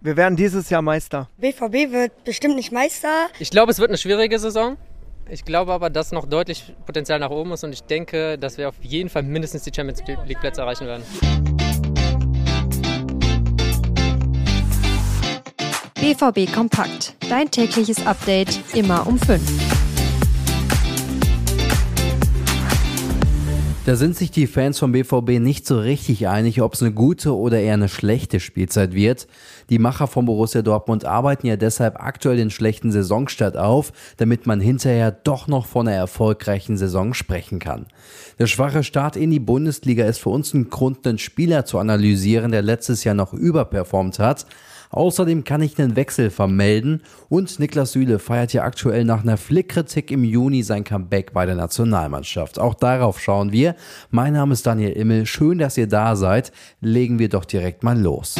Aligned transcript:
Wir 0.00 0.16
werden 0.16 0.36
dieses 0.36 0.70
Jahr 0.70 0.80
Meister. 0.80 1.28
BVB 1.38 1.90
wird 1.90 2.22
bestimmt 2.22 2.54
nicht 2.54 2.70
Meister. 2.70 3.26
Ich 3.40 3.50
glaube, 3.50 3.72
es 3.72 3.80
wird 3.80 3.90
eine 3.90 3.98
schwierige 3.98 4.38
Saison. 4.38 4.76
Ich 5.28 5.44
glaube 5.44 5.72
aber, 5.72 5.90
dass 5.90 6.12
noch 6.12 6.24
deutlich 6.26 6.72
Potenzial 6.86 7.18
nach 7.18 7.30
oben 7.30 7.50
ist 7.50 7.64
und 7.64 7.72
ich 7.72 7.82
denke, 7.82 8.38
dass 8.38 8.58
wir 8.58 8.68
auf 8.68 8.76
jeden 8.80 9.08
Fall 9.08 9.24
mindestens 9.24 9.64
die 9.64 9.72
Champions 9.74 10.04
League 10.06 10.38
Plätze 10.38 10.60
erreichen 10.60 10.86
werden. 10.86 11.02
BVB 15.96 16.54
Kompakt. 16.54 17.14
Dein 17.28 17.50
tägliches 17.50 18.06
Update 18.06 18.56
immer 18.74 19.04
um 19.04 19.18
5. 19.18 19.87
Da 23.88 23.96
sind 23.96 24.14
sich 24.14 24.30
die 24.30 24.46
Fans 24.46 24.78
vom 24.78 24.92
BVB 24.92 25.40
nicht 25.40 25.66
so 25.66 25.78
richtig 25.78 26.28
einig, 26.28 26.60
ob 26.60 26.74
es 26.74 26.82
eine 26.82 26.92
gute 26.92 27.34
oder 27.34 27.58
eher 27.58 27.72
eine 27.72 27.88
schlechte 27.88 28.38
Spielzeit 28.38 28.92
wird. 28.92 29.26
Die 29.70 29.78
Macher 29.78 30.06
von 30.08 30.26
Borussia 30.26 30.60
Dortmund 30.60 31.06
arbeiten 31.06 31.46
ja 31.46 31.56
deshalb 31.56 31.98
aktuell 31.98 32.36
den 32.36 32.50
schlechten 32.50 32.92
Saisonstart 32.92 33.56
auf, 33.56 33.94
damit 34.18 34.46
man 34.46 34.60
hinterher 34.60 35.10
doch 35.10 35.46
noch 35.46 35.64
von 35.64 35.88
einer 35.88 35.96
erfolgreichen 35.96 36.76
Saison 36.76 37.14
sprechen 37.14 37.60
kann. 37.60 37.86
Der 38.38 38.46
schwache 38.46 38.84
Start 38.84 39.16
in 39.16 39.30
die 39.30 39.40
Bundesliga 39.40 40.04
ist 40.04 40.18
für 40.18 40.28
uns 40.28 40.52
ein 40.52 40.68
Grund, 40.68 41.06
einen 41.06 41.16
Spieler 41.16 41.64
zu 41.64 41.78
analysieren, 41.78 42.52
der 42.52 42.60
letztes 42.60 43.04
Jahr 43.04 43.14
noch 43.14 43.32
überperformt 43.32 44.18
hat. 44.18 44.44
Außerdem 44.90 45.44
kann 45.44 45.62
ich 45.62 45.78
einen 45.78 45.96
Wechsel 45.96 46.30
vermelden 46.30 47.02
und 47.28 47.58
Niklas 47.58 47.92
Süle 47.92 48.18
feiert 48.18 48.52
ja 48.52 48.64
aktuell 48.64 49.04
nach 49.04 49.22
einer 49.22 49.36
Flickkritik 49.36 50.10
im 50.10 50.24
Juni 50.24 50.62
sein 50.62 50.84
Comeback 50.84 51.32
bei 51.32 51.46
der 51.46 51.56
Nationalmannschaft. 51.56 52.58
Auch 52.58 52.74
darauf 52.74 53.20
schauen 53.20 53.52
wir. 53.52 53.74
Mein 54.10 54.32
Name 54.32 54.52
ist 54.52 54.66
Daniel 54.66 54.92
Immel. 54.92 55.26
Schön, 55.26 55.58
dass 55.58 55.76
ihr 55.76 55.86
da 55.86 56.16
seid. 56.16 56.52
Legen 56.80 57.18
wir 57.18 57.28
doch 57.28 57.44
direkt 57.44 57.82
mal 57.82 57.98
los. 57.98 58.36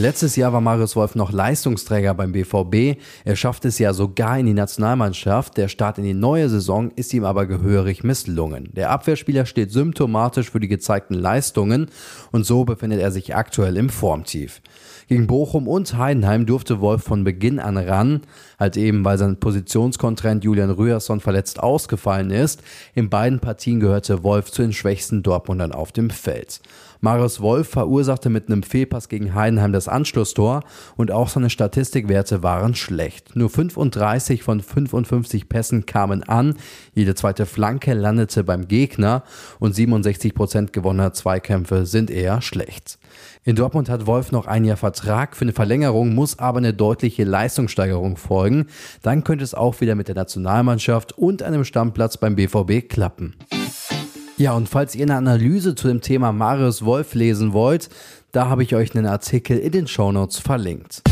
Letztes 0.00 0.36
Jahr 0.36 0.52
war 0.52 0.60
Marius 0.60 0.94
Wolf 0.94 1.16
noch 1.16 1.32
Leistungsträger 1.32 2.14
beim 2.14 2.30
BVB. 2.30 3.00
Er 3.24 3.34
schafft 3.34 3.64
es 3.64 3.80
ja 3.80 3.92
sogar 3.92 4.38
in 4.38 4.46
die 4.46 4.54
Nationalmannschaft. 4.54 5.56
Der 5.56 5.66
Start 5.66 5.98
in 5.98 6.04
die 6.04 6.14
neue 6.14 6.48
Saison 6.48 6.92
ist 6.94 7.12
ihm 7.12 7.24
aber 7.24 7.46
gehörig 7.46 8.04
misslungen. 8.04 8.72
Der 8.74 8.90
Abwehrspieler 8.90 9.44
steht 9.44 9.72
symptomatisch 9.72 10.50
für 10.52 10.60
die 10.60 10.68
gezeigten 10.68 11.14
Leistungen 11.14 11.90
und 12.30 12.46
so 12.46 12.64
befindet 12.64 13.00
er 13.00 13.10
sich 13.10 13.34
aktuell 13.34 13.76
im 13.76 13.88
Formtief. 13.88 14.62
Gegen 15.08 15.26
Bochum 15.26 15.66
und 15.66 15.96
Heidenheim 15.96 16.46
durfte 16.46 16.80
Wolf 16.80 17.02
von 17.02 17.24
Beginn 17.24 17.58
an 17.58 17.76
ran, 17.76 18.20
halt 18.60 18.76
eben 18.76 19.04
weil 19.04 19.18
sein 19.18 19.40
Positionskontrahent 19.40 20.44
Julian 20.44 20.70
Rührsson 20.70 21.18
verletzt 21.18 21.60
ausgefallen 21.60 22.30
ist. 22.30 22.62
In 22.94 23.10
beiden 23.10 23.40
Partien 23.40 23.80
gehörte 23.80 24.22
Wolf 24.22 24.52
zu 24.52 24.62
den 24.62 24.74
schwächsten 24.74 25.24
Dortmundern 25.24 25.72
auf 25.72 25.90
dem 25.90 26.10
Feld. 26.10 26.60
Marius 27.00 27.40
Wolf 27.40 27.68
verursachte 27.68 28.28
mit 28.28 28.48
einem 28.48 28.62
Fehlpass 28.62 29.08
gegen 29.08 29.34
Heidenheim 29.34 29.72
das 29.72 29.87
Anschlusstor 29.88 30.62
und 30.96 31.10
auch 31.10 31.28
seine 31.28 31.50
Statistikwerte 31.50 32.42
waren 32.42 32.74
schlecht. 32.74 33.34
Nur 33.34 33.50
35 33.50 34.42
von 34.42 34.60
55 34.60 35.48
Pässen 35.48 35.86
kamen 35.86 36.22
an, 36.22 36.54
jede 36.94 37.14
zweite 37.14 37.46
Flanke 37.46 37.94
landete 37.94 38.44
beim 38.44 38.68
Gegner 38.68 39.22
und 39.58 39.74
67 39.74 40.34
Prozent 40.34 40.72
gewonnener 40.72 41.12
Zweikämpfe 41.12 41.86
sind 41.86 42.10
eher 42.10 42.42
schlecht. 42.42 42.98
In 43.44 43.56
Dortmund 43.56 43.88
hat 43.88 44.06
Wolf 44.06 44.30
noch 44.30 44.46
ein 44.46 44.64
Jahr 44.64 44.76
Vertrag. 44.76 45.34
Für 45.34 45.46
eine 45.46 45.52
Verlängerung 45.52 46.14
muss 46.14 46.38
aber 46.38 46.58
eine 46.58 46.74
deutliche 46.74 47.24
Leistungssteigerung 47.24 48.16
folgen. 48.16 48.66
Dann 49.02 49.24
könnte 49.24 49.44
es 49.44 49.54
auch 49.54 49.80
wieder 49.80 49.94
mit 49.94 50.08
der 50.08 50.14
Nationalmannschaft 50.14 51.16
und 51.16 51.42
einem 51.42 51.64
Stammplatz 51.64 52.18
beim 52.18 52.36
BVB 52.36 52.88
klappen. 52.88 53.36
Ja, 54.38 54.52
und 54.52 54.68
falls 54.68 54.94
ihr 54.94 55.04
eine 55.04 55.16
Analyse 55.16 55.74
zu 55.74 55.88
dem 55.88 56.00
Thema 56.00 56.30
Marius 56.30 56.84
Wolf 56.84 57.14
lesen 57.14 57.52
wollt, 57.52 57.88
da 58.32 58.48
habe 58.48 58.62
ich 58.62 58.74
euch 58.74 58.94
einen 58.94 59.06
Artikel 59.06 59.58
in 59.58 59.72
den 59.72 59.86
Shownotes 59.86 60.38
verlinkt. 60.38 61.02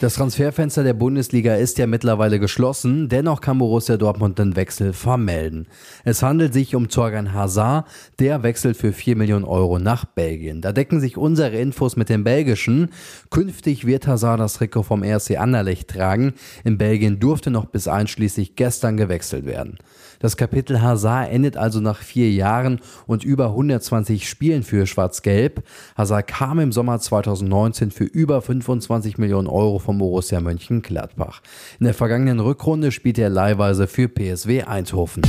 Das 0.00 0.14
Transferfenster 0.14 0.82
der 0.82 0.92
Bundesliga 0.92 1.54
ist 1.54 1.78
ja 1.78 1.86
mittlerweile 1.86 2.40
geschlossen, 2.40 3.08
dennoch 3.08 3.40
kann 3.40 3.58
Borussia 3.58 3.96
Dortmund 3.96 4.40
den 4.40 4.56
Wechsel 4.56 4.92
vermelden. 4.92 5.68
Es 6.02 6.20
handelt 6.20 6.52
sich 6.52 6.74
um 6.74 6.88
Torgan 6.88 7.32
Hazard, 7.32 7.86
der 8.18 8.42
wechselt 8.42 8.76
für 8.76 8.92
4 8.92 9.14
Millionen 9.14 9.44
Euro 9.44 9.78
nach 9.78 10.04
Belgien. 10.04 10.60
Da 10.60 10.72
decken 10.72 11.00
sich 11.00 11.16
unsere 11.16 11.56
Infos 11.56 11.94
mit 11.94 12.08
dem 12.08 12.24
belgischen. 12.24 12.90
Künftig 13.30 13.86
wird 13.86 14.08
Hazard 14.08 14.40
das 14.40 14.54
Trikot 14.54 14.82
vom 14.82 15.04
RC 15.04 15.38
Anderlecht 15.38 15.90
tragen. 15.90 16.34
In 16.64 16.76
Belgien 16.76 17.20
durfte 17.20 17.52
noch 17.52 17.66
bis 17.66 17.86
einschließlich 17.86 18.56
gestern 18.56 18.96
gewechselt 18.96 19.46
werden. 19.46 19.78
Das 20.18 20.36
Kapitel 20.36 20.80
Hazard 20.80 21.30
endet 21.30 21.56
also 21.56 21.80
nach 21.80 21.98
vier 21.98 22.30
Jahren 22.32 22.80
und 23.06 23.24
über 23.24 23.48
120 23.48 24.28
Spielen 24.28 24.62
für 24.62 24.86
Schwarz-Gelb. 24.86 25.62
Hazard 25.96 26.26
kam 26.26 26.58
im 26.58 26.72
Sommer 26.72 26.98
2019 26.98 27.90
für 27.90 28.04
über 28.04 28.42
25 28.42 29.18
Millionen 29.18 29.48
Euro 29.48 29.78
vom 29.84 29.98
Borussia 29.98 30.40
Mönchengladbach. 30.40 31.42
In 31.78 31.84
der 31.84 31.94
vergangenen 31.94 32.40
Rückrunde 32.40 32.90
spielte 32.90 33.22
er 33.22 33.30
leihweise 33.30 33.86
für 33.86 34.08
PSW 34.08 34.62
Eindhoven. 34.62 35.22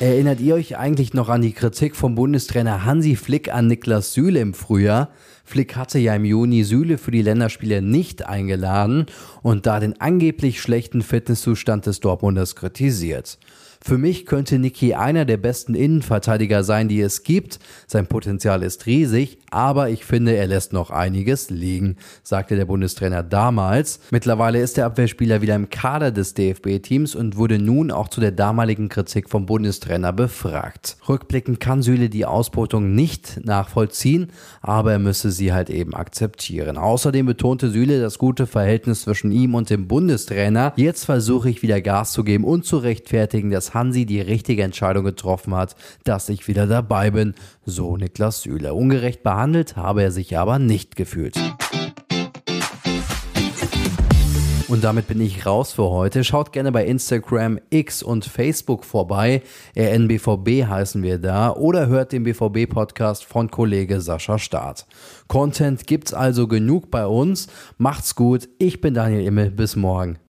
Erinnert 0.00 0.40
ihr 0.40 0.54
euch 0.54 0.76
eigentlich 0.76 1.14
noch 1.14 1.28
an 1.28 1.42
die 1.42 1.52
Kritik 1.52 1.94
vom 1.94 2.14
Bundestrainer 2.14 2.84
Hansi 2.84 3.14
Flick 3.14 3.52
an 3.54 3.68
Niklas 3.68 4.14
Süle 4.14 4.40
im 4.40 4.52
Frühjahr? 4.52 5.10
Flick 5.44 5.76
hatte 5.76 5.98
ja 5.98 6.14
im 6.14 6.24
Juni 6.24 6.64
Süle 6.64 6.98
für 6.98 7.10
die 7.10 7.22
Länderspiele 7.22 7.82
nicht 7.82 8.26
eingeladen 8.26 9.06
und 9.42 9.66
da 9.66 9.78
den 9.78 10.00
angeblich 10.00 10.60
schlechten 10.60 11.02
Fitnesszustand 11.02 11.86
des 11.86 12.00
Dortmunders 12.00 12.56
kritisiert. 12.56 13.38
Für 13.84 13.98
mich 13.98 14.26
könnte 14.26 14.60
Niki 14.60 14.94
einer 14.94 15.24
der 15.24 15.38
besten 15.38 15.74
Innenverteidiger 15.74 16.62
sein, 16.62 16.88
die 16.88 17.00
es 17.00 17.24
gibt. 17.24 17.58
Sein 17.88 18.06
Potenzial 18.06 18.62
ist 18.62 18.86
riesig, 18.86 19.38
aber 19.50 19.90
ich 19.90 20.04
finde, 20.04 20.36
er 20.36 20.46
lässt 20.46 20.72
noch 20.72 20.90
einiges 20.90 21.50
liegen, 21.50 21.96
sagte 22.22 22.54
der 22.54 22.66
Bundestrainer 22.66 23.24
damals. 23.24 23.98
Mittlerweile 24.12 24.60
ist 24.60 24.76
der 24.76 24.86
Abwehrspieler 24.86 25.42
wieder 25.42 25.56
im 25.56 25.68
Kader 25.68 26.12
des 26.12 26.34
DFB-Teams 26.34 27.16
und 27.16 27.36
wurde 27.36 27.58
nun 27.58 27.90
auch 27.90 28.08
zu 28.08 28.20
der 28.20 28.30
damaligen 28.30 28.88
Kritik 28.88 29.28
vom 29.28 29.46
Bundestrainer 29.46 30.12
befragt. 30.12 30.96
Rückblickend 31.08 31.58
kann 31.58 31.82
Süle 31.82 32.08
die 32.08 32.24
Ausbeutung 32.24 32.94
nicht 32.94 33.44
nachvollziehen, 33.44 34.28
aber 34.60 34.92
er 34.92 34.98
müsse 35.00 35.32
sie 35.32 35.52
halt 35.52 35.70
eben 35.70 35.94
akzeptieren. 35.94 36.78
Außerdem 36.78 37.26
betonte 37.26 37.70
Süle 37.70 38.00
das 38.00 38.18
gute 38.18 38.46
Verhältnis 38.46 39.02
zwischen 39.02 39.32
ihm 39.32 39.56
und 39.56 39.70
dem 39.70 39.88
Bundestrainer. 39.88 40.72
Jetzt 40.76 41.04
versuche 41.04 41.50
ich 41.50 41.62
wieder 41.62 41.80
Gas 41.80 42.12
zu 42.12 42.22
geben 42.22 42.44
und 42.44 42.64
zu 42.64 42.78
rechtfertigen, 42.78 43.50
dass 43.72 43.74
Hansi 43.74 44.06
die 44.06 44.20
richtige 44.20 44.62
Entscheidung 44.62 45.04
getroffen 45.04 45.54
hat, 45.54 45.76
dass 46.04 46.28
ich 46.28 46.48
wieder 46.48 46.66
dabei 46.66 47.10
bin, 47.10 47.34
so 47.64 47.96
Niklas 47.96 48.42
Süle. 48.42 48.74
Ungerecht 48.74 49.22
behandelt 49.22 49.76
habe 49.76 50.02
er 50.02 50.10
sich 50.10 50.36
aber 50.36 50.58
nicht 50.58 50.96
gefühlt. 50.96 51.36
Und 54.68 54.84
damit 54.84 55.06
bin 55.06 55.20
ich 55.20 55.44
raus 55.44 55.72
für 55.74 55.90
heute. 55.90 56.24
Schaut 56.24 56.52
gerne 56.52 56.72
bei 56.72 56.86
Instagram, 56.86 57.58
X 57.68 58.02
und 58.02 58.24
Facebook 58.24 58.86
vorbei. 58.86 59.42
RNBVB 59.76 60.66
heißen 60.66 61.02
wir 61.02 61.18
da. 61.18 61.52
Oder 61.52 61.88
hört 61.88 62.12
den 62.12 62.22
BVB-Podcast 62.22 63.24
von 63.24 63.50
Kollege 63.50 64.00
Sascha 64.00 64.38
Staat. 64.38 64.86
Content 65.28 65.86
gibt's 65.86 66.14
also 66.14 66.48
genug 66.48 66.90
bei 66.90 67.06
uns. 67.06 67.48
Macht's 67.76 68.14
gut. 68.14 68.48
Ich 68.58 68.80
bin 68.80 68.94
Daniel 68.94 69.26
Immel. 69.26 69.50
Bis 69.50 69.76
morgen. 69.76 70.16